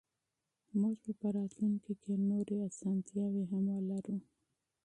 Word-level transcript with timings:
موږ 0.79 0.95
به 1.03 1.11
په 1.19 1.27
راتلونکي 1.37 1.93
کې 2.01 2.13
نورې 2.29 2.57
اسانتیاوې 2.69 3.43
هم 3.51 3.65
ولرو. 3.75 4.17